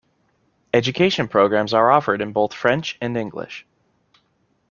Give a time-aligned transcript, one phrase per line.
[0.73, 3.67] Education programs are offered in both French and English.